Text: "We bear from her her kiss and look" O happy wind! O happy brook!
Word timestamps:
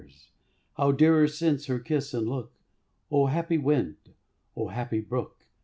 "We 0.03 0.07
bear 0.93 1.27
from 1.27 1.49
her 1.59 1.63
her 1.67 1.79
kiss 1.79 2.15
and 2.15 2.27
look" 2.27 2.53
O 3.11 3.27
happy 3.27 3.59
wind! 3.59 3.97
O 4.55 4.69
happy 4.69 4.99
brook! 4.99 5.45